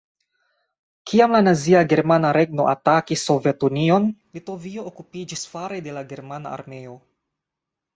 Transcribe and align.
Kiam 1.11 1.35
la 1.37 1.41
nazia 1.47 1.83
Germana 1.91 2.33
Regno 2.39 2.67
atakis 2.73 3.27
Sovetunion, 3.31 4.11
Litovio 4.39 4.91
okupiĝis 4.95 5.49
fare 5.57 5.83
de 5.91 5.99
la 6.01 6.09
germana 6.13 6.61
armeo. 6.61 7.03